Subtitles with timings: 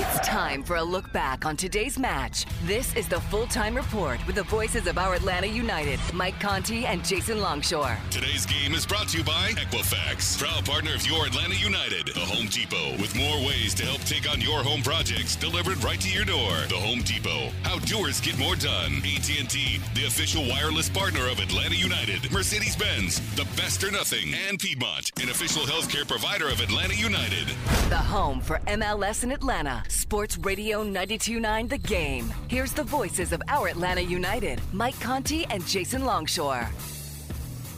[0.00, 2.46] It's time for a look back on today's match.
[2.62, 6.86] This is the full time report with the voices of our Atlanta United, Mike Conti
[6.86, 7.98] and Jason Longshore.
[8.08, 12.20] Today's game is brought to you by Equifax, proud partner of your Atlanta United, the
[12.20, 16.08] Home Depot, with more ways to help take on your home projects delivered right to
[16.08, 16.54] your door.
[16.68, 19.02] The Home Depot, how doers get more done.
[19.02, 22.30] AT&T, the official wireless partner of Atlanta United.
[22.30, 27.48] Mercedes-Benz, the best or nothing, and Piedmont, an official healthcare provider of Atlanta United.
[27.90, 29.82] The home for MLS in Atlanta.
[29.88, 32.32] Sports Radio 929 The Game.
[32.48, 36.68] Here's the voices of our Atlanta United, Mike Conti and Jason Longshore.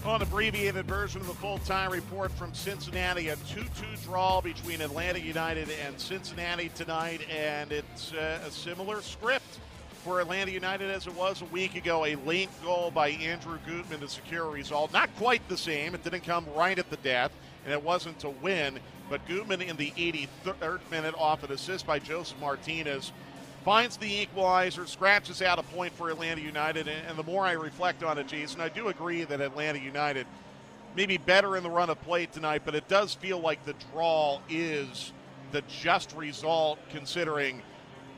[0.05, 5.69] On abbreviated version of the full-time report from Cincinnati, a 2-2 draw between Atlanta United
[5.87, 9.61] and Cincinnati tonight, and it's uh, a similar script
[10.05, 12.07] for Atlanta United as it was a week ago.
[12.07, 14.93] A late goal by Andrew Gutman to secure a result.
[14.93, 15.95] Not quite the same.
[15.95, 17.31] It didn't come right at the death,
[17.65, 18.81] and it wasn't to win.
[19.11, 23.13] But Gutman in the 83rd minute off an assist by Josef Martinez
[23.65, 26.89] finds the equalizer, scratches out a point for Atlanta United.
[26.89, 30.27] And, the more I reflect on it, Jason, I do agree that Atlanta United
[30.95, 34.41] maybe better in the run of play tonight, but it does feel like the draw
[34.49, 35.13] is
[35.53, 37.63] the just result considering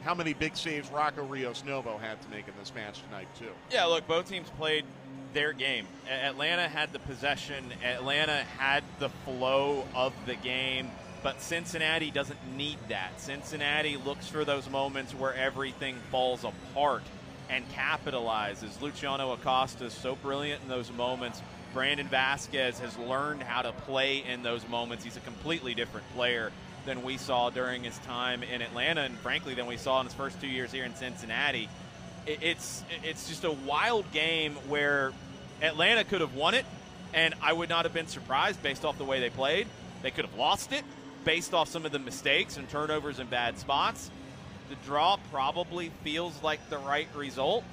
[0.05, 3.53] how many big saves Rocco Rios Novo had to make in this match tonight, too.
[3.71, 4.85] Yeah, look, both teams played
[5.33, 5.87] their game.
[6.09, 10.91] Atlanta had the possession, Atlanta had the flow of the game,
[11.23, 13.21] but Cincinnati doesn't need that.
[13.21, 17.03] Cincinnati looks for those moments where everything falls apart
[17.49, 18.81] and capitalizes.
[18.81, 21.43] Luciano Acosta is so brilliant in those moments.
[21.73, 25.05] Brandon Vasquez has learned how to play in those moments.
[25.05, 26.53] He's a completely different player
[26.85, 30.15] than we saw during his time in Atlanta, and frankly, than we saw in his
[30.15, 31.69] first two years here in Cincinnati
[32.27, 35.13] it's it's just a wild game where
[35.61, 36.65] Atlanta could have won it,
[37.15, 39.67] and I would not have been surprised based off the way they played.
[40.03, 40.85] They could have lost it
[41.25, 44.11] based off some of the mistakes and turnovers and bad spots.
[44.69, 47.65] The draw probably feels like the right result,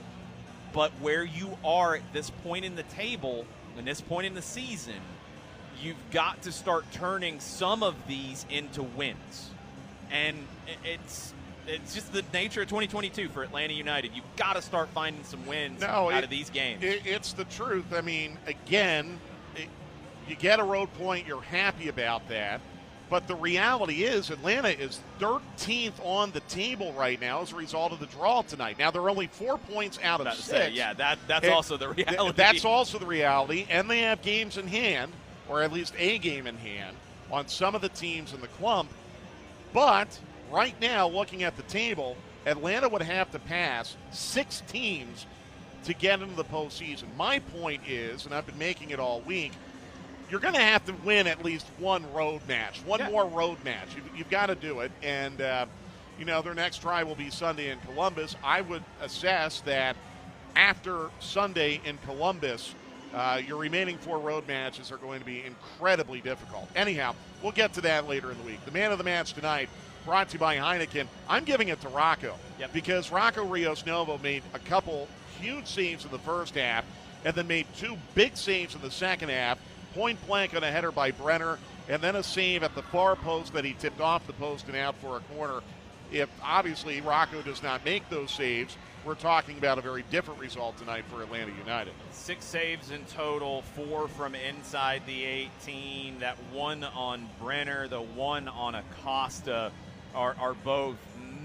[0.74, 3.46] but where you are at this point in the table,
[3.78, 5.00] and this point in the season,
[5.82, 9.50] you've got to start turning some of these into wins.
[10.12, 10.38] And
[10.84, 11.34] it's
[11.68, 14.12] it's just the nature of 2022 for Atlanta United.
[14.14, 16.84] You've got to start finding some wins no, out it, of these games.
[16.84, 17.94] It, it's the truth.
[17.94, 19.20] I mean, again,
[19.56, 19.68] it,
[20.28, 22.62] you get a road point, you're happy about that.
[23.10, 27.92] But the reality is, Atlanta is 13th on the table right now as a result
[27.92, 28.78] of the draw tonight.
[28.78, 30.46] Now they're only four points out of six.
[30.46, 32.34] Say, yeah, that that's and also the reality.
[32.36, 35.12] That's also the reality, and they have games in hand,
[35.48, 36.96] or at least a game in hand,
[37.32, 38.92] on some of the teams in the clump.
[39.74, 40.20] But
[40.52, 45.26] right now, looking at the table, Atlanta would have to pass six teams
[45.86, 47.06] to get into the postseason.
[47.18, 49.52] My point is, and I've been making it all week,
[50.30, 53.10] you're going to have to win at least one road match, one yeah.
[53.10, 53.88] more road match.
[53.96, 54.92] You've, you've, got to do it.
[55.02, 55.66] And, uh,
[56.20, 58.36] you know, their next try will be Sunday in Columbus.
[58.44, 59.96] I would assess that
[60.56, 62.76] after Sunday in Columbus,
[63.14, 66.70] uh, your remaining four road matches are going to be incredibly difficult.
[66.76, 68.64] Anyhow, we'll get to that later in the week.
[68.66, 69.70] The man of the match tonight
[70.06, 71.08] brought to you by Heineken.
[71.28, 72.74] I'm giving it to Rocco yep.
[72.74, 75.08] because Rocco Rios Novo made a couple
[75.40, 76.86] huge saves in the first half
[77.26, 79.60] and then made two big saves in the second half.
[79.94, 81.58] Point blank on a header by Brenner,
[81.88, 84.78] and then a save at the far post that he tipped off the post and
[84.78, 85.62] out for a corner.
[86.12, 90.78] If obviously Rocco does not make those saves, we're talking about a very different result
[90.78, 91.94] tonight for Atlanta United.
[92.12, 96.20] Six saves in total, four from inside the 18.
[96.20, 99.72] That one on Brenner, the one on Acosta
[100.16, 100.96] are, are both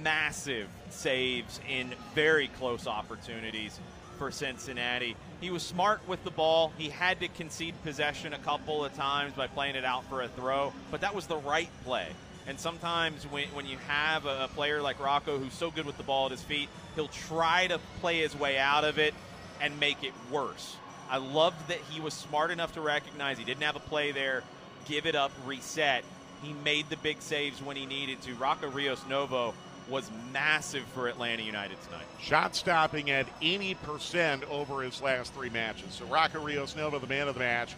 [0.03, 3.79] massive saves in very close opportunities
[4.19, 5.17] for Cincinnati.
[5.41, 6.73] He was smart with the ball.
[6.79, 10.29] He had to concede possession a couple of times by playing it out for a
[10.29, 12.09] throw, but that was the right play.
[12.47, 15.97] And sometimes when, when you have a, a player like Rocco who's so good with
[15.97, 19.15] the ball at his feet, he'll try to play his way out of it
[19.61, 20.77] and make it worse.
[21.11, 24.43] I loved that he was smart enough to recognize he didn't have a play there,
[24.87, 26.05] give it up, reset.
[26.45, 28.35] He made the big saves when he needed to.
[28.35, 29.55] Rocco Rios Novo
[29.89, 32.07] was massive for Atlanta United tonight.
[32.21, 35.95] Shot stopping at 80% over his last three matches.
[35.95, 37.75] So Rocco Rios Novo, the man of the match.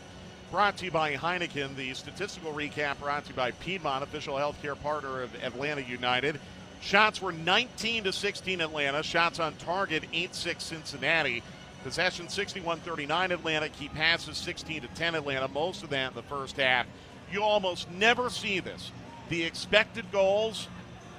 [0.51, 1.75] Brought to you by Heineken.
[1.75, 6.39] The statistical recap brought to you by Piedmont, official healthcare partner of Atlanta United.
[6.81, 9.03] Shots were 19 to 16 Atlanta.
[9.03, 11.43] Shots on target 8-6 Cincinnati.
[11.83, 13.69] Possession 61-39 Atlanta.
[13.69, 15.49] Key passes 16 to 10 Atlanta.
[15.49, 16.87] Most of that in the first half.
[17.33, 18.93] You almost never see this.
[19.29, 20.69] The expected goals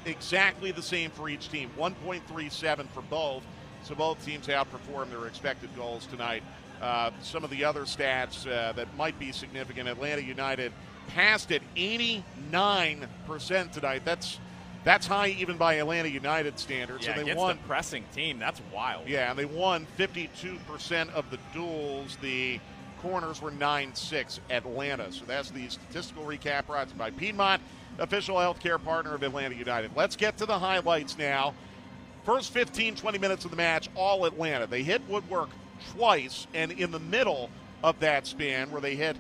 [0.06, 1.70] exactly the same for each team.
[1.78, 3.44] 1.37 for both.
[3.84, 6.44] So both teams outperformed their expected goals tonight.
[6.82, 10.72] Uh, some of the other stats uh, that might be significant: Atlanta United
[11.08, 12.24] passed at 89%
[13.72, 14.04] tonight.
[14.06, 14.40] That's
[14.84, 17.06] that's high even by Atlanta United standards.
[17.06, 17.58] Yeah, and they against won.
[17.58, 19.08] the pressing team, that's wild.
[19.08, 22.18] Yeah, and they won 52% of the duels.
[22.22, 22.60] The
[23.02, 25.12] corners were 9 6 Atlanta.
[25.12, 27.62] So that's the statistical recap brought to you by Piedmont,
[28.00, 29.92] official healthcare partner of Atlanta United.
[29.96, 31.54] Let's get to the highlights now.
[32.24, 34.68] First 15, 20 minutes of the match, all Atlanta.
[34.68, 35.50] They hit Woodwork
[35.96, 37.50] twice, and in the middle
[37.84, 39.16] of that span, where they hit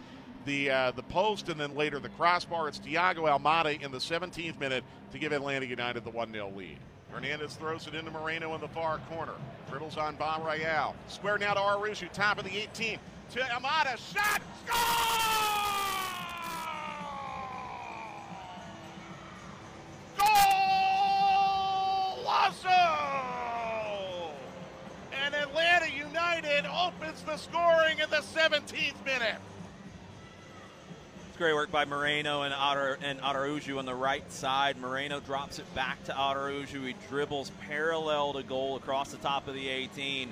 [0.45, 4.59] the uh, the post and then later the crossbar, it's Thiago Almada in the 17th
[4.59, 6.77] minute to give Atlanta United the 1 0 lead.
[7.11, 9.33] Hernandez throws it into Moreno in the far corner.
[9.69, 10.95] Dribbles on Bob Royale.
[11.07, 12.99] Square now to Araujo, top of the 18.
[13.33, 14.79] To Almada, shot, score!
[20.17, 20.25] Goal!
[22.25, 22.69] Lasso!
[25.25, 29.35] And Atlanta United opens the scoring in the 17th minute.
[31.27, 34.77] It's great work by Moreno and Otter and Araujo on the right side.
[34.77, 36.79] Moreno drops it back to Araujo.
[36.79, 40.31] He dribbles parallel to goal across the top of the 18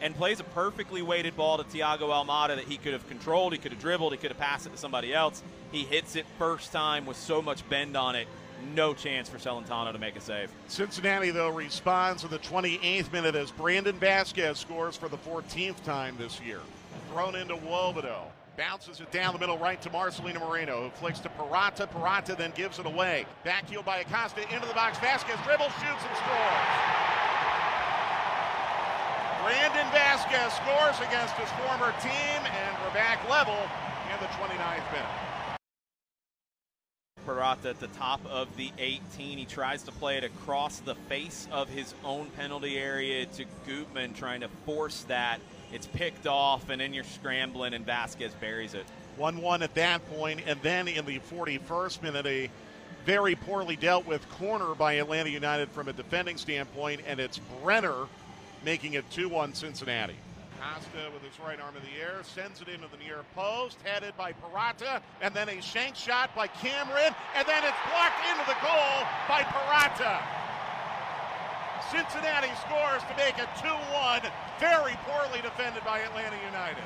[0.00, 3.58] and plays a perfectly weighted ball to Thiago Almada that he could have controlled, he
[3.58, 5.42] could have dribbled, he could have passed it to somebody else.
[5.72, 8.28] He hits it first time with so much bend on it.
[8.74, 10.50] No chance for Celentano to make a save.
[10.68, 16.16] Cincinnati, though, responds in the 28th minute as Brandon Vasquez scores for the 14th time
[16.18, 16.60] this year.
[17.12, 18.22] Thrown into Nwobodo.
[18.56, 21.88] Bounces it down the middle right to Marcelino Moreno, who flicks to Purata.
[21.88, 23.26] Purata then gives it away.
[23.42, 24.98] Back heel by Acosta into the box.
[24.98, 27.03] Vasquez dribbles, shoots, and scores.
[29.44, 32.10] Brandon Vasquez scores against his former team,
[32.46, 35.58] and we're back level in the 29th minute.
[37.26, 39.36] Purata at the top of the 18.
[39.36, 44.14] He tries to play it across the face of his own penalty area to Gutman,
[44.14, 45.40] trying to force that.
[45.74, 48.86] It's picked off, and then you're scrambling, and Vasquez buries it.
[49.18, 52.48] 1 1 at that point, and then in the 41st minute, a
[53.04, 58.06] very poorly dealt with corner by Atlanta United from a defending standpoint, and it's Brenner
[58.64, 60.16] making it 2 1 Cincinnati.
[60.60, 64.16] Costa with his right arm in the air sends it into the near post, headed
[64.16, 68.56] by Purata, and then a shank shot by Cameron, and then it's blocked into the
[68.64, 70.22] goal by Purata.
[71.90, 74.22] Cincinnati scores to make it 2 1.
[74.58, 76.82] Very poorly defended by Atlanta United.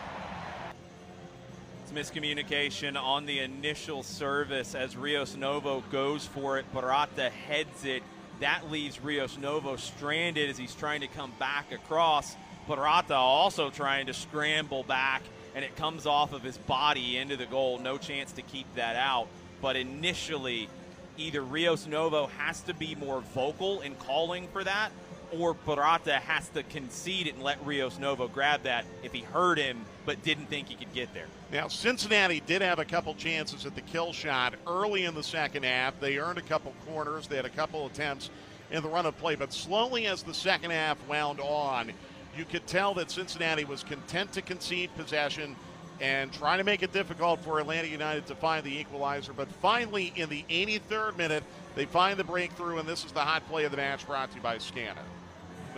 [1.85, 6.71] It's miscommunication on the initial service as Rios Novo goes for it.
[6.73, 8.03] Purata heads it.
[8.41, 12.37] That leaves Rios Novo stranded as he's trying to come back across.
[12.67, 15.23] Purata also trying to scramble back,
[15.55, 17.79] and it comes off of his body into the goal.
[17.79, 19.27] No chance to keep that out.
[19.61, 20.69] But initially,
[21.17, 24.93] either Rios Novo has to be more vocal in calling for that,
[25.37, 29.59] or Purata has to concede it and let Rios Novo grab that if he heard
[29.59, 31.27] him but didn't think he could get there.
[31.53, 35.65] Now, Cincinnati did have a couple chances at the kill shot early in the second
[35.65, 35.99] half.
[36.01, 38.31] They earned a couple corners, they had a couple attempts
[38.71, 41.93] in the run of play, but slowly as the second half wound on,
[42.37, 45.57] you could tell that Cincinnati was content to concede possession
[46.01, 49.33] and trying to make it difficult for Atlanta United to find the equalizer.
[49.33, 51.43] But finally, in the 83rd minute,
[51.75, 54.37] they find the breakthrough, and this is the hot play of the match brought to
[54.37, 54.97] you by Scana.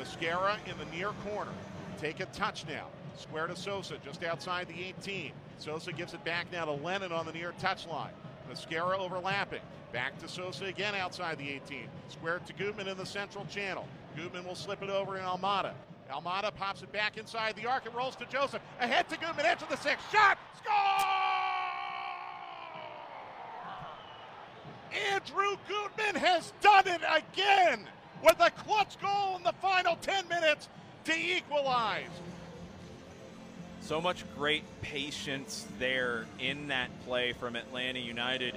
[0.01, 1.53] Mosquera in the near corner.
[1.99, 2.87] Take a touch now.
[3.19, 5.33] Square to Sosa just outside the 18.
[5.59, 8.13] Sosa gives it back now to Lennon on the near touchline.
[8.51, 9.61] Mosquera overlapping.
[9.93, 11.87] Back to Sosa again outside the 18.
[12.09, 13.87] Square to Gutman in the central channel.
[14.17, 15.75] Gutman will slip it over in Almada.
[16.11, 17.85] Almada pops it back inside the arc.
[17.85, 18.63] It rolls to Josef.
[18.81, 19.45] Ahead to Gutman.
[19.45, 20.03] Of the six.
[20.11, 20.39] Shot.
[20.57, 20.75] Score!
[25.13, 27.87] Andrew Gutman has done it again
[28.23, 30.69] with a clutch goal in the final 10 minutes
[31.05, 32.09] to equalize.
[33.81, 38.55] So much great patience there in that play from Atlanta United.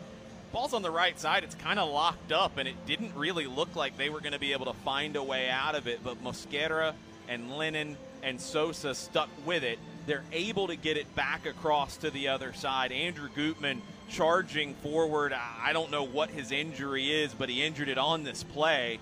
[0.51, 1.43] ball's on the right side.
[1.43, 4.39] It's kind of locked up, and it didn't really look like they were going to
[4.39, 6.03] be able to find a way out of it.
[6.03, 6.93] But Mosquera
[7.27, 9.79] and Lennon and Sosa stuck with it.
[10.05, 12.91] They're able to get it back across to the other side.
[12.91, 15.34] Andrew Gutman charging forward.
[15.34, 19.00] I don't know what his injury is, but he injured it on this play.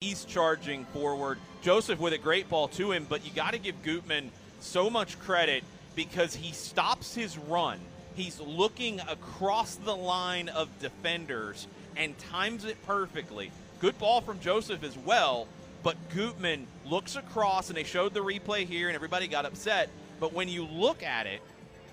[0.00, 1.40] He's charging forward.
[1.60, 5.18] Josef with a great ball to him, but you got to give Gutman so much
[5.18, 5.64] credit
[5.96, 7.80] because he stops his run.
[8.14, 13.50] He's looking across the line of defenders and times it perfectly.
[13.80, 15.48] Good ball from Josef as well,
[15.82, 19.90] but Gutman looks across, and they showed the replay here, and everybody got upset.
[20.20, 21.42] But when you look at it,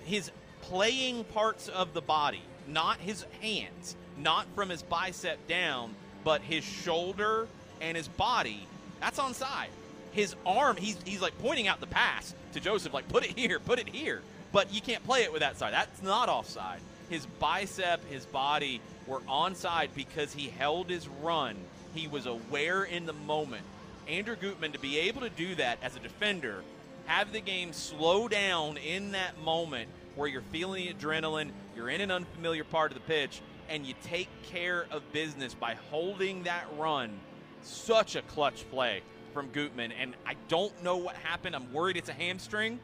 [0.04, 0.30] his
[0.62, 6.62] playing parts of the body, not his hands, not from his bicep down, but his
[6.62, 7.48] shoulder
[7.80, 8.66] and his body,
[9.00, 9.68] that's on side.
[10.12, 13.58] His arm, he's, he's like pointing out the pass to Josef, like, put it here,
[13.58, 14.22] put it here.
[14.52, 15.72] But you can't play it with that side.
[15.74, 16.80] That's not offside.
[17.10, 21.56] His bicep, his body were onside because he held his run.
[21.94, 23.62] He was aware in the moment.
[24.08, 26.62] Andrew Gutman, to be able to do that as a defender,
[27.06, 32.10] have the game slow down in that moment where you're feeling adrenaline, you're in an
[32.10, 37.10] unfamiliar part of the pitch, and you take care of business by holding that run.
[37.62, 39.92] Such a clutch play from Gutman.
[39.92, 41.54] And I don't know what happened.
[41.54, 42.78] I'm worried it's a hamstring.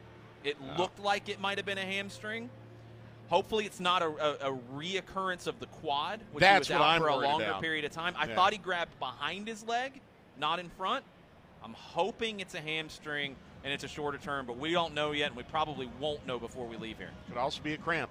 [0.45, 2.51] It looked like it might have been a hamstring.
[3.29, 6.87] Hopefully, it's not a, a, a reoccurrence of the quad, which That's he was out
[6.87, 7.63] I'm for a longer about.
[7.63, 8.15] period of time.
[8.19, 8.35] I Yeah.
[8.35, 10.01] thought he grabbed behind his leg,
[10.37, 11.05] not in front.
[11.65, 15.29] I'm hoping it's a hamstring and it's a shorter term, but we don't know yet,
[15.29, 17.11] and we probably won't know before we leave here.
[17.29, 18.11] Could also be a cramp.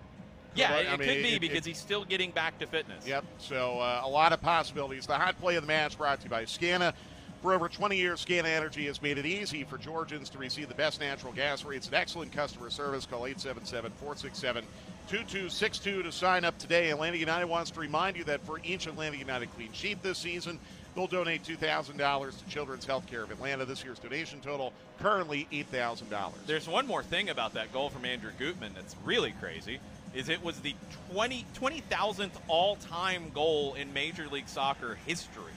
[0.56, 3.08] Yeah, I it, mean, could be it- because it- he's still getting back to fitness.
[3.08, 3.24] Yep.
[3.38, 5.06] So uh, a lot of possibilities.
[5.08, 6.94] The hot play of the match brought to you by Scana.
[7.42, 10.76] For over 20 years, Scana Energy has made it easy for Georgians to receive the
[10.76, 13.08] best natural gas rates and excellent customer service.
[13.08, 13.22] Call
[15.10, 16.92] 877-467-2262 to sign up today.
[16.92, 20.60] Atlanta United wants to remind you that for each Atlanta United clean sheet this season,
[20.96, 23.66] they'll donate $2,000 to Children's Healthcare of Atlanta.
[23.66, 26.32] This year's donation total currently $8,000.
[26.46, 29.80] There's one more thing about that goal from Andrew Gutman that's really crazy.
[30.14, 30.76] Is it was the
[31.12, 35.54] 20 20,000th all-time goal in Major League Soccer history.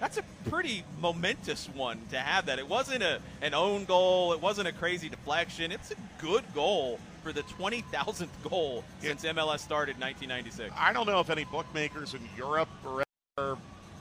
[0.00, 2.58] That's a pretty momentous one to have that.
[2.58, 4.32] It wasn't a an own goal.
[4.32, 5.72] It wasn't a crazy deflection.
[5.72, 10.74] It's a good goal for the 20,000th goal since MLS started in 1996.
[10.78, 13.02] I don't know if any bookmakers in Europe or
[13.38, 13.56] ever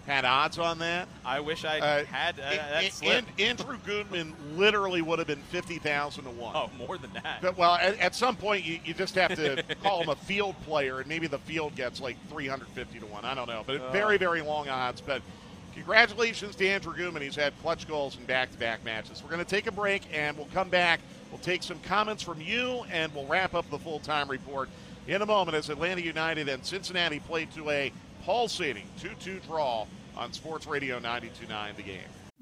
[0.08, 1.08] had odds on that.
[1.26, 3.26] I wish I Uh, had uh, that An- slip.
[3.40, 6.56] Andrew Gutman literally would have been 50,000 to 1.
[6.56, 7.42] Oh, more than that.
[7.42, 10.56] But, well, at, at some point, you, you just have to call him a field
[10.66, 13.26] player, and maybe the field gets like 350 to 1.
[13.26, 13.64] I don't know.
[13.66, 13.90] But Oh.
[13.92, 15.02] very, very long odds.
[15.02, 15.22] But
[15.74, 17.22] congratulations to Andrew Gutman.
[17.22, 19.22] He's had clutch goals in back to back matches.
[19.24, 21.00] We're going to take a break, and we'll come back.
[21.32, 24.70] We'll take some comments from you, and we'll wrap up the full time report
[25.08, 27.92] in a moment as Atlanta United and Cincinnati play to a
[28.26, 29.86] pulsating 2 2 draw
[30.18, 32.25] on Sports Radio 929 The Game.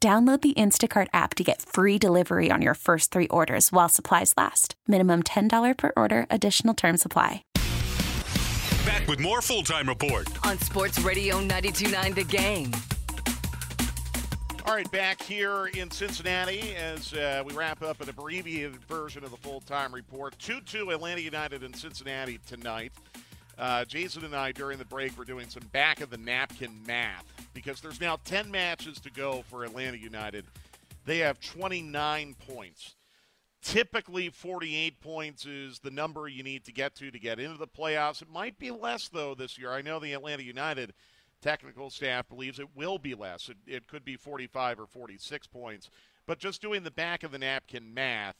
[0.00, 4.34] Download the Instacart app to get free delivery on your first three orders while supplies
[4.36, 4.74] last.
[4.86, 7.42] Minimum $10 per order, additional term supply.
[8.84, 10.28] Back with more full time report.
[10.46, 12.70] On Sports Radio 929 The Game.
[14.66, 19.30] All right, back here in Cincinnati as uh, we wrap up an abbreviated version of
[19.30, 20.38] the full time report.
[20.38, 22.92] 2 2 Atlanta United and Cincinnati tonight.
[23.58, 27.24] Uh, Jason and I, during the break, were doing some back of the napkin math
[27.52, 30.44] because there's now 10 matches to go for Atlanta United.
[31.04, 32.96] They have 29 points.
[33.62, 37.66] Typically, 48 points is the number you need to get to to get into the
[37.66, 38.20] playoffs.
[38.20, 39.70] It might be less, though, this year.
[39.70, 40.92] I know the Atlanta United
[41.40, 43.48] technical staff believes it will be less.
[43.48, 45.90] It, it could be 45 or 46 points.
[46.26, 48.36] But just doing the back of the napkin math,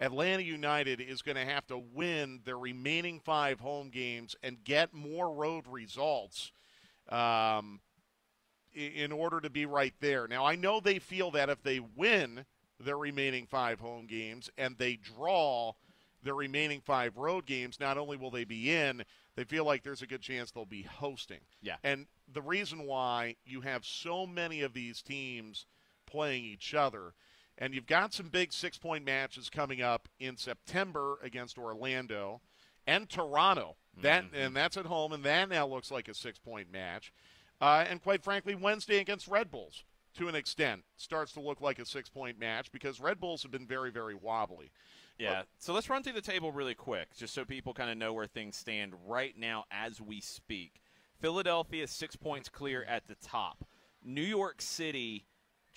[0.00, 4.94] Atlanta United is going to have to win their remaining five home games and get
[4.94, 6.52] more road results
[7.10, 7.80] um,
[8.72, 10.26] in order to be right there.
[10.26, 12.46] Now, I know they feel that if they win
[12.78, 15.72] their remaining five home games and they draw
[16.22, 19.02] their remaining five road games, not only will they be in,
[19.36, 21.40] they feel like there's a good chance they'll be hosting.
[21.62, 21.76] Yeah.
[21.84, 25.66] And the reason why you have so many of these teams
[26.06, 27.14] playing each other,
[27.60, 32.40] and you've got some big six point matches coming up in September against Orlando
[32.86, 33.76] and Toronto.
[34.02, 34.36] That mm-hmm.
[34.36, 37.12] and that's at home, and that now looks like a six-point match.
[37.60, 39.84] Uh, and quite frankly, Wednesday against Red Bulls,
[40.16, 43.66] to an extent, starts to look like a six-point match because Red Bulls have been
[43.66, 44.70] very, very wobbly.
[45.18, 45.42] Yeah.
[45.58, 48.26] So let's run through the table really quick, just so people kind of know where
[48.26, 50.80] things stand right now as we speak.
[51.20, 53.64] Philadelphia six points clear at the top.
[54.02, 55.26] New York City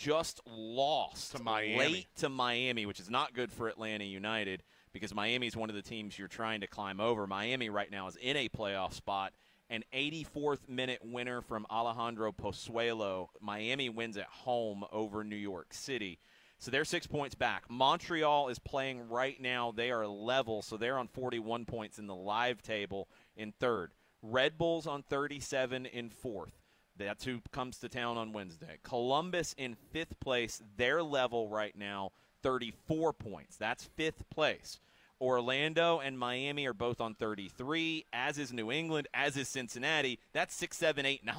[0.03, 1.77] just lost to Miami.
[1.77, 5.75] late to Miami, which is not good for Atlanta United because Miami is one of
[5.75, 7.25] the teams you're trying to climb over.
[7.25, 9.33] Miami right now is in a playoff spot.
[9.69, 13.29] An 84th minute winner from Alejandro Pozuelo.
[13.39, 16.19] Miami wins at home over New York City.
[16.59, 17.63] So they're six points back.
[17.69, 19.71] Montreal is playing right now.
[19.71, 23.91] They are level, so they're on 41 points in the live table in third.
[24.21, 26.62] Red Bulls on 37 in fourth.
[26.97, 28.77] That's who comes to town on Wednesday.
[28.83, 30.61] Columbus in fifth place.
[30.77, 32.11] Their level right now,
[32.43, 33.57] 34 points.
[33.57, 34.79] That's fifth place.
[35.19, 40.19] Orlando and Miami are both on 33, as is New England, as is Cincinnati.
[40.33, 41.35] That's 6, 7, 8, 9.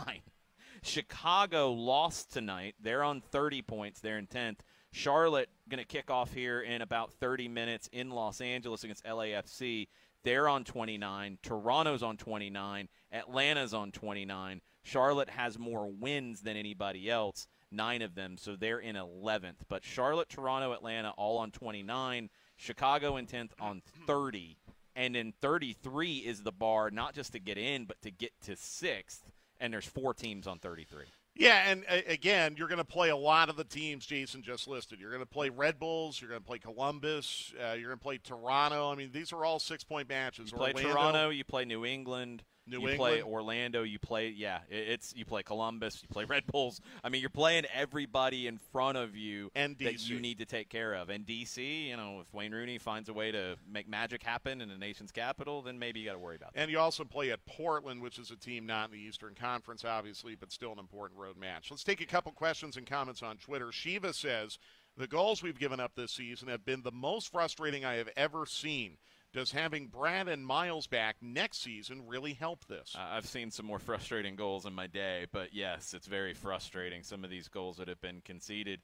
[0.83, 2.75] Chicago lost tonight.
[2.81, 4.01] They're on 30 points.
[4.01, 4.59] They're in 10th.
[4.93, 9.89] Charlotte going to kick off here in about 30 minutes in Los Angeles against LAFC.
[10.23, 11.39] They're on 29.
[11.43, 12.89] Toronto's on 29.
[13.13, 14.61] Atlanta's on 29.
[14.85, 19.65] Charlotte has more wins than anybody else, nine of them, so they're in 11th.
[19.69, 22.31] But Charlotte, Toronto, Atlanta all on 29.
[22.57, 24.59] Chicago in 10th on 30.
[24.95, 28.53] And in 33 is the bar, not just to get in, but to get to
[28.53, 29.23] 6th.
[29.59, 31.07] And there's four teams on 33.
[31.37, 34.69] Yeah, and uh, again, you're going to play a lot of the teams Jason just
[34.69, 35.01] listed.
[35.01, 36.21] You're going to play Red Bulls.
[36.21, 37.53] You're going to play Columbus.
[37.59, 38.93] Uh, you're going to play Toronto.
[38.93, 40.53] I mean, these are all six point matches.
[40.53, 41.31] You play Orlando, Toronto.
[41.31, 42.45] You play New England.
[42.67, 42.99] New you England.
[42.99, 43.83] play Orlando.
[43.83, 44.61] You play yeah.
[44.71, 46.01] It's you play Columbus.
[46.03, 46.81] You play Red Bulls.
[47.03, 50.69] I mean, you're playing everybody in front of you and that you need to take
[50.69, 51.11] care of.
[51.11, 54.69] And DC, you know, if Wayne Rooney finds a way to make magic happen in
[54.69, 56.61] the nation's capital, then maybe you got to worry about that.
[56.61, 59.85] And you also play at Portland, which is a team not in the Eastern Conference,
[59.85, 61.71] obviously, but still an important road match.
[61.71, 63.73] Let's take a couple questions and comments on Twitter.
[63.73, 64.59] Shiva says
[64.97, 68.47] the goals we've given up this season have been the most frustrating I have ever
[68.47, 68.97] seen.
[69.35, 72.95] Does having Brad and Miles back next season really help this?
[72.97, 77.03] Uh, I've seen some more frustrating goals in my day, but yes, it's very frustrating.
[77.03, 78.81] Some of these goals that have been conceded.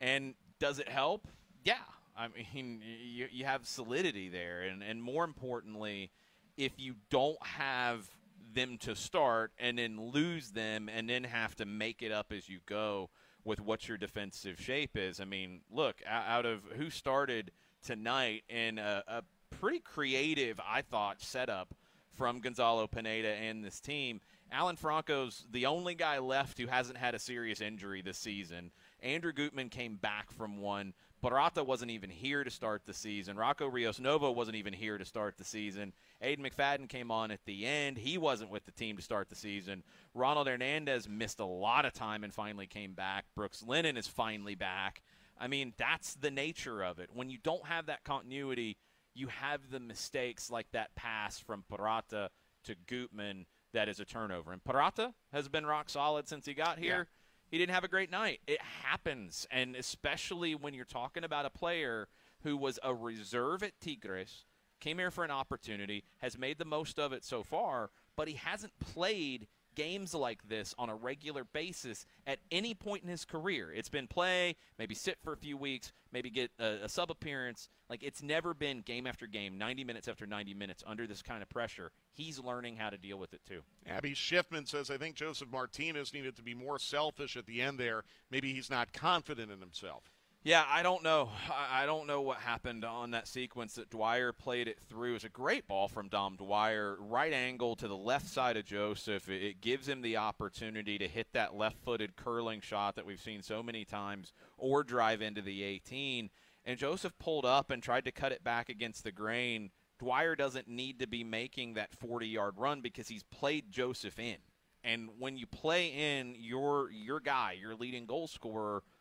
[0.00, 1.26] And does it help?
[1.64, 1.74] Yeah.
[2.16, 4.62] I mean, you, you have solidity there.
[4.62, 6.12] And, and more importantly,
[6.56, 8.08] if you don't have
[8.54, 12.48] them to start and then lose them and then have to make it up as
[12.48, 13.10] you go
[13.44, 15.20] with what your defensive shape is.
[15.20, 17.50] I mean, look, out of who started
[17.82, 21.74] tonight in a, a pretty creative, I thought, setup
[22.16, 24.20] from Gonzalo Pineda and this team.
[24.52, 28.72] Alan Franco's the only guy left who hasn't had a serious injury this season.
[29.00, 30.92] Andrew Gutman came back from one.
[31.22, 33.36] Purata wasn't even here to start the season.
[33.36, 35.92] Rocco Rios Novo wasn't even here to start the season.
[36.22, 37.98] Aiden McFadden came on at the end.
[37.98, 39.82] He wasn't with the team to start the season.
[40.14, 43.26] Ronald Hernandez missed a lot of time and finally came back.
[43.36, 45.02] Brooks Lennon is finally back.
[45.38, 47.10] I mean, that's the nature of it.
[47.12, 48.76] When you don't have that continuity–
[49.14, 52.30] you have the mistakes like that pass from Purata
[52.64, 54.52] to Gutman that is a turnover.
[54.52, 57.08] And Purata has been rock solid since he got here.
[57.08, 57.50] Yeah.
[57.50, 58.40] He didn't have a great night.
[58.46, 59.46] It happens.
[59.50, 62.08] And especially when you're talking about a player
[62.42, 64.44] who was a reserve at Tigres,
[64.80, 68.34] came here for an opportunity, has made the most of it so far, but he
[68.34, 73.72] hasn't played– games like this on a regular basis at any point in his career.
[73.72, 77.68] It's been play, maybe sit for a few weeks, maybe get a, a sub appearance.
[77.88, 81.42] Like it's never been game after game, 90 minutes after 90 minutes under this kind
[81.42, 81.92] of pressure.
[82.12, 83.62] He's learning how to deal with it too.
[83.86, 87.78] Abby Schiffman says, I think Josef Martinez needed to be more selfish at the end
[87.78, 88.04] there.
[88.30, 90.10] Maybe he's not confident in himself.
[90.42, 91.28] Yeah, I don't know.
[91.70, 95.16] I don't know what happened on that sequence that Dwyer played it through.
[95.16, 99.28] It's a great ball from Dom Dwyer, right angle to the left side of Josef.
[99.28, 103.62] It gives him the opportunity to hit that left-footed curling shot that we've seen so
[103.62, 106.30] many times, or drive into the 18.
[106.64, 109.70] And Josef pulled up and tried to cut it back against the grain.
[109.98, 114.36] Dwyer doesn't need to be making that 40-yard run because he's played Josef in.
[114.82, 118.82] And when you play in your your guy, your leading goal scorer–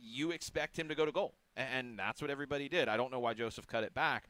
[0.00, 1.34] you expect him to go to goal.
[1.56, 2.88] And that's what everybody did.
[2.88, 4.28] I don't know why Josef cut it back.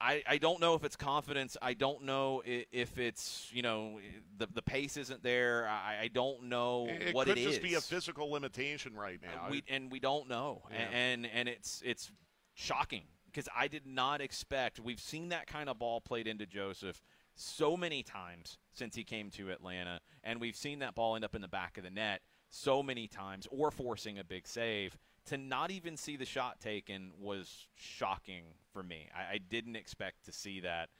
[0.00, 1.56] I, I don't know if it's confidence.
[1.62, 4.00] I don't know if it's you know
[4.36, 5.68] the the pace isn't there.
[5.68, 9.20] I, I don't know it what could it could just be a physical limitation right
[9.22, 9.50] uh, now.
[9.50, 10.62] We, and we don't know.
[10.70, 10.88] Yeah.
[10.92, 12.10] And and it's it's
[12.54, 14.80] shocking because I did not expect.
[14.80, 17.00] We've seen that kind of ball played into Josef
[17.36, 21.34] so many times since he came to Atlanta, and we've seen that ball end up
[21.34, 22.20] in the back of the net
[22.54, 24.96] so many times or forcing a big save.
[25.26, 29.08] To not even see the shot taken was shocking for me.
[29.16, 30.90] I, I didn't expect to see that.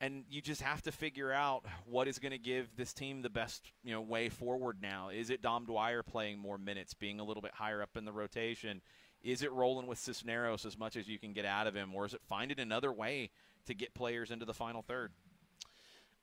[0.00, 3.30] and you just have to figure out what is going to give this team the
[3.30, 5.08] best you know way forward now.
[5.08, 8.12] Is it Dom Dwyer playing more minutes, being a little bit higher up in the
[8.12, 8.82] rotation?
[9.22, 12.04] Is it rolling with Cisneros as much as you can get out of him, or
[12.04, 13.30] is it finding another way
[13.66, 15.12] to get players into the final third?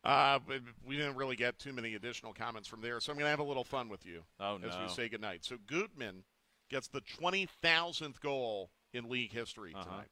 [0.03, 0.39] Uh,
[0.85, 3.39] we didn't really get too many additional comments from there, so I'm going to have
[3.39, 4.67] a little fun with you oh, no.
[4.67, 5.45] as we say goodnight.
[5.45, 6.23] So Gutman
[6.69, 9.83] gets the 20,000th goal in league history Uh-huh.
[9.83, 10.07] tonight.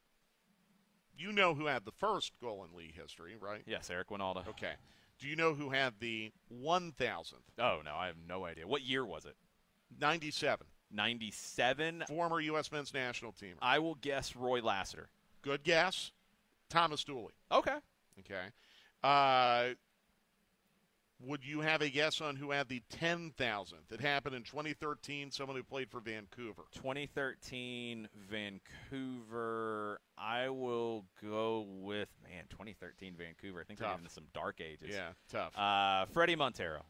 [1.18, 3.62] You know who had the first goal in league history, right?
[3.66, 4.48] Yes, Eric Wynalda.
[4.48, 4.74] Okay.
[5.20, 7.34] Do you know who had the 1,000th?
[7.60, 8.66] Oh no, I have no idea.
[8.66, 9.36] What year was it?
[10.00, 10.66] 97.
[10.90, 12.06] 97.
[12.08, 12.72] Former U.S.
[12.72, 13.56] men's national teamer.
[13.62, 15.10] I will guess Roy Lassiter.
[15.42, 16.12] Good guess.
[16.70, 17.34] Thomas Dooley.
[17.52, 17.76] Okay.
[18.20, 18.48] Okay.
[19.04, 19.70] Uh,
[21.26, 23.92] would you have a guess on who had the 10,000th?
[23.92, 26.64] It happened in 2013, someone who played for Vancouver.
[26.74, 30.00] 2013 Vancouver.
[30.18, 32.46] I will go with man.
[32.50, 33.62] 2013 Vancouver.
[33.62, 33.90] I think Tough.
[33.90, 34.90] getting into some dark ages.
[34.96, 35.54] Yeah, tough.
[35.56, 36.84] Uh, Fredy Montero.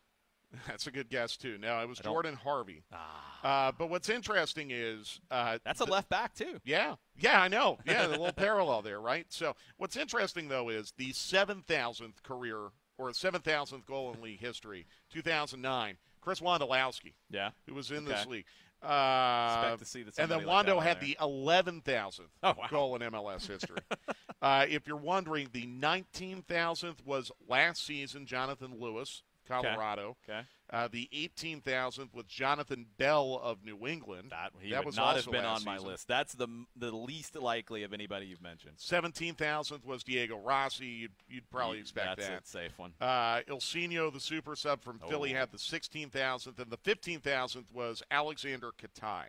[0.67, 1.57] That's a good guess, too.
[1.59, 2.83] No, it was Jordan Harvey.
[2.93, 5.19] Ah, Uh, but what's interesting is.
[5.31, 6.59] Uh, that's a left back too.
[6.65, 7.77] Yeah, yeah, I know.
[7.85, 9.25] Yeah, the little parallel there, right?
[9.29, 15.97] So, what's interesting though is the 7,000th career or 7,000th goal in league history, 2009.
[16.21, 17.49] Chris Wondolowski, Yeah.
[17.67, 18.45] who was in this league.
[18.83, 21.09] Uh, Expect to see that and then like Wondo had there.
[21.09, 22.67] the 11,000th Oh, wow.
[22.69, 23.77] goal in MLS history.
[24.41, 30.15] uh, if you're wondering, the 19,000th was last season, Jonathan Lewis, Colorado.
[30.27, 30.41] Okay.
[30.69, 34.27] Uh, the 18,000th with Jonathan Bell of New England.
[34.31, 35.89] That he that would was not have been on my season.
[35.89, 36.07] list.
[36.07, 38.77] That's the the least likely of anybody you've mentioned.
[38.77, 40.85] 17,000th was Diego Rossi.
[40.85, 42.43] You'd, you'd probably expect that's that.
[42.43, 42.93] a safe one.
[43.01, 45.39] Uh, Ilsinho, the super sub from Philly, Oh.
[45.39, 49.25] had the 16,000th, and the 15,000th was Aleksandar Katai.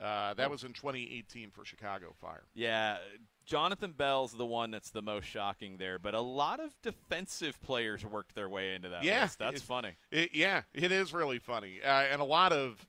[0.00, 0.50] Uh, that Oh.
[0.50, 2.44] was in 2018 for Chicago Fire.
[2.54, 2.96] Yeah,
[3.50, 8.04] Jonathan Bell's the one that's the most shocking there, but a lot of defensive players
[8.06, 9.40] worked their way into that Yeah, list.
[9.40, 9.96] That's it- funny.
[10.12, 11.80] It, yeah, it is really funny.
[11.82, 12.86] Uh, and a lot of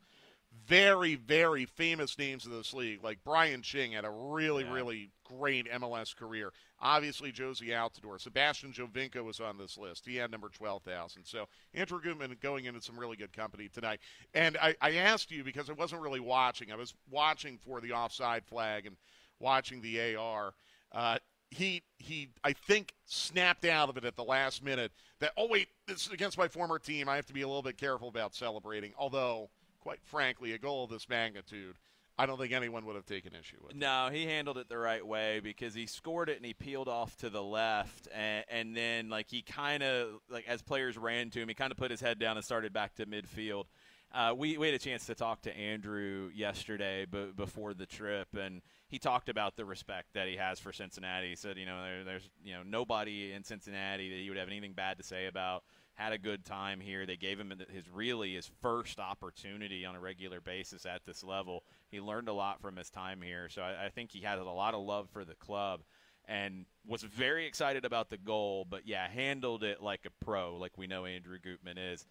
[0.68, 4.74] very, very famous names in this league, like Brian Ching had a really, Yeah.
[4.74, 6.54] really great MLS career.
[6.80, 8.20] Obviously, Jozy Altidore.
[8.22, 10.06] Sebastian Giovinco was on this list.
[10.06, 11.26] He had number 12,000.
[11.26, 14.00] So Andrew Gutman going into some really good company tonight.
[14.36, 16.72] And I, I asked you because I wasn't really watching.
[16.72, 18.98] I was watching for the offside flag and
[19.42, 20.54] watching the AR.
[20.92, 21.18] Uh,
[21.50, 25.68] he he I think snapped out of it at the last minute that oh wait
[25.86, 28.34] this is against my former team I have to be a little bit careful about
[28.34, 29.50] celebrating although
[29.82, 31.76] quite frankly a goal of this magnitude
[32.18, 33.76] I don't think anyone would have taken issue with.
[33.76, 37.18] No, he handled it the right way because he scored it and he peeled off
[37.18, 41.42] to the left, and, and then like he kind of like as players ran to
[41.42, 43.64] him, he kind of put his head down and started back to midfield.
[44.14, 48.28] Uh, we, we had a chance to talk to Andrew yesterday b- before the trip,
[48.38, 51.30] and he talked about the respect that he has for Cincinnati.
[51.30, 54.50] He said, you know, there, there's you know nobody in Cincinnati that he would have
[54.50, 55.64] anything bad to say about.
[55.94, 57.06] Had a good time here.
[57.06, 61.64] They gave him his really his first opportunity on a regular basis at this level.
[61.90, 64.44] He learned a lot from his time here, so I, I think he has a
[64.44, 65.84] lot of love for the club
[66.28, 68.66] and was very excited about the goal.
[68.70, 72.06] But yeah, handled it like a pro, like we know Andrew Gutman is.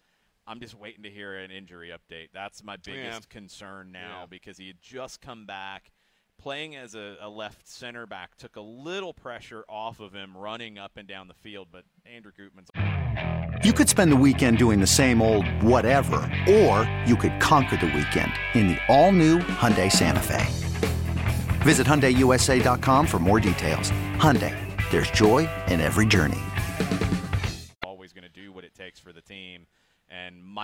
[0.47, 2.29] I'm just waiting to hear an injury update.
[2.33, 4.25] That's my oh, biggest concern now Yeah.
[4.29, 5.91] because he had just come back.
[6.39, 10.79] Playing as a, a left center back took a little pressure off of him running
[10.79, 12.69] up and down the field, but Andrew Gutman's
[13.63, 16.17] You could spend the weekend doing the same old whatever,
[16.49, 20.45] or you could conquer the weekend in the all-new Hyundai Santa Fe.
[21.59, 23.91] Visit HyundaiUSA.com for more details.
[24.17, 24.55] Hyundai,
[24.89, 26.41] there's joy in every journey.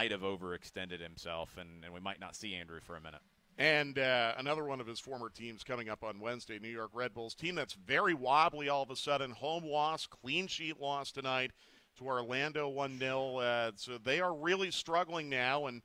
[0.07, 3.19] Might have overextended himself, and, and we might not see Andrew for a minute.
[3.57, 7.13] And uh, another one of his former teams coming up on Wednesday, New York Red
[7.13, 9.31] Bulls team that's very wobbly all of a sudden.
[9.31, 11.51] Home loss, clean sheet loss tonight
[11.97, 13.37] to Orlando 1 0.
[13.37, 15.65] Uh, so they are really struggling now.
[15.65, 15.81] And,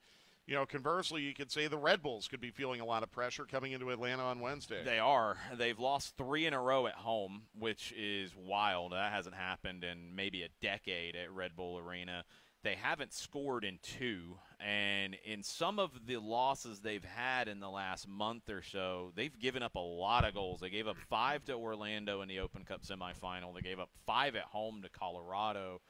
[0.47, 3.11] you know, conversely, you could say the Red Bulls could be feeling a lot of
[3.11, 4.85] pressure coming into Atlanta on Wednesday.
[4.85, 5.39] They are.
[5.57, 8.93] They've lost three in a row at home, which is wild.
[8.93, 12.25] That hasn't happened in maybe a decade at Red Bull Arena.
[12.63, 17.69] They haven't scored in two, and in some of the losses they've had in the
[17.69, 20.61] last month or so, they've given up a lot of goals.
[20.61, 23.53] They gave up five to Orlando in the Open Cup semifinal.
[23.53, 25.81] They gave up five at home to Colorado.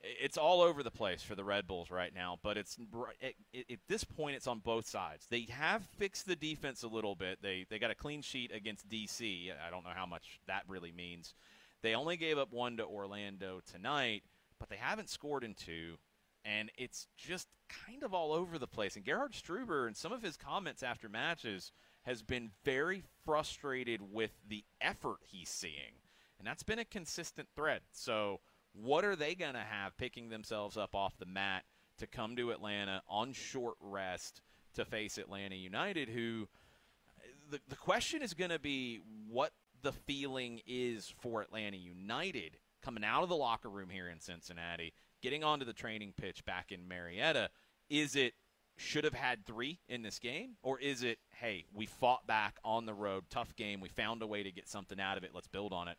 [0.00, 2.76] It's all over the place for the Red Bulls right now, but it's
[3.22, 3.34] at,
[3.70, 5.26] at this point it's on both sides.
[5.30, 7.38] They have fixed the defense a little bit.
[7.42, 9.50] They they got a clean sheet against DC.
[9.50, 11.34] I don't know how much that really means.
[11.82, 14.22] They only gave up one to Orlando tonight,
[14.58, 15.96] but they haven't scored in two,
[16.48, 18.96] and it's just kind of all over the place.
[18.96, 24.30] And Gerhard Struber and some of his comments after matches has been very frustrated with
[24.48, 26.00] the effort he's seeing,
[26.38, 27.82] and that's been a consistent thread.
[27.92, 28.40] So
[28.72, 31.64] What are they going to have picking themselves up off the mat
[31.98, 34.40] to come to Atlanta on short rest
[34.74, 36.48] to face Atlanta United, who
[37.50, 43.04] the, the question is going to be what the feeling is for Atlanta United coming
[43.04, 46.88] out of the locker room here in Cincinnati, getting onto the training pitch back in
[46.88, 47.50] Marietta.
[47.90, 48.34] Is it
[48.76, 50.56] should have had three in this game?
[50.62, 54.26] Or is it, hey, we fought back on the road, tough game, we found a
[54.26, 55.96] way to get something out of it, let's build on it?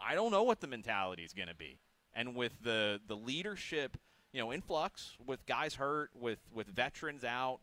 [0.00, 1.78] I don't know what the mentality is going to be.
[2.14, 3.96] And with the, the leadership,
[4.32, 7.60] you know, influx, with guys hurt, with, with veterans out,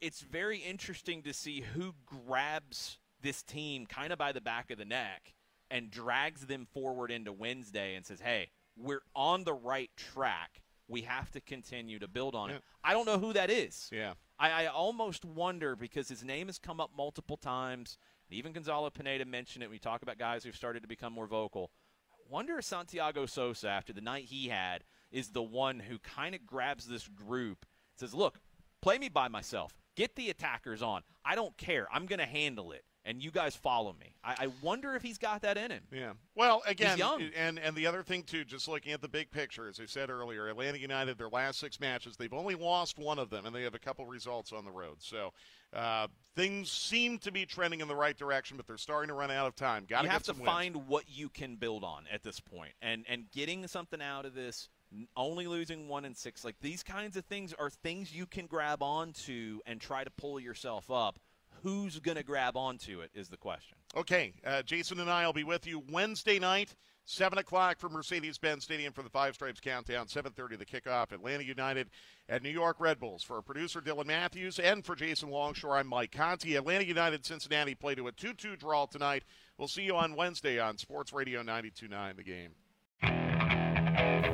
[0.00, 4.78] it's very interesting to see who grabs this team kind of by the back of
[4.78, 5.34] the neck
[5.70, 11.02] and drags them forward into Wednesday and says, hey, we're on the right track we
[11.02, 12.56] have to continue to build on yeah.
[12.56, 12.62] it.
[12.82, 13.88] I don't know who that is.
[13.92, 14.14] Yeah.
[14.38, 17.96] I, I, almost wonder because his name has come up multiple times.
[18.30, 19.70] Even Gonzalo Pineda mentioned it.
[19.70, 21.70] We talk about guys who've started to become more vocal.
[22.12, 26.34] I wonder if Santiago Sosa, after the night he had, is the one who kind
[26.34, 27.66] of grabs this group,
[27.96, 28.40] says, "Look,
[28.80, 29.76] play me by myself.
[29.96, 31.02] Get the attackers on.
[31.24, 31.86] I don't care.
[31.92, 34.14] I'm going to handle it." And you guys follow me.
[34.22, 35.82] I, I, wonder if he's got that in him.
[35.90, 36.12] Yeah.
[36.34, 36.98] Well, again,
[37.36, 40.10] and and the other thing too, just looking at the big picture, as I said
[40.10, 43.62] earlier, Atlanta United, their last six matches, they've only lost one of them, and they
[43.62, 44.96] have a couple results on the road.
[44.98, 45.32] So
[45.72, 49.30] uh, things seem to be trending in the right direction, but they're starting to run
[49.30, 49.86] out of time.
[49.88, 53.30] Got to have to find what you can build on at this point, and and
[53.30, 54.68] getting something out of this.
[55.16, 58.82] Only losing one and six, like these kinds of things, are things you can grab
[58.82, 61.20] onto and try to pull yourself up
[61.62, 63.76] who's going to grab onto it is the question.
[63.96, 68.64] Okay, uh, Jason and I will be with you Wednesday night, seven o'clock from Mercedes-Benz
[68.64, 70.06] Stadium for the Five Stripes Countdown.
[70.08, 71.12] Seven thirty the kickoff.
[71.12, 71.90] Atlanta United
[72.28, 73.22] at New York Red Bulls.
[73.22, 76.56] For our producer Dylan Matthews and for Jason Longshore, I'm Mike Conti.
[76.56, 79.24] Atlanta United Cincinnati play to a two-two draw tonight.
[79.58, 82.54] We'll see you on Wednesday on Sports Radio 92.9 The Game.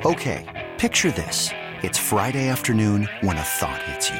[0.05, 1.49] Okay, picture this:
[1.81, 4.19] it's Friday afternoon when a thought hits you.